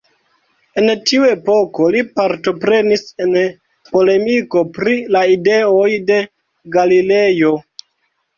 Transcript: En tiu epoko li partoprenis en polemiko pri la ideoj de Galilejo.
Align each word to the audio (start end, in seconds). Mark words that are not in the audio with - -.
En 0.81 0.87
tiu 1.09 1.25
epoko 1.33 1.89
li 1.95 2.01
partoprenis 2.19 3.03
en 3.25 3.35
polemiko 3.91 4.65
pri 4.79 4.97
la 5.17 5.23
ideoj 5.35 5.87
de 6.09 6.19
Galilejo. 6.79 7.55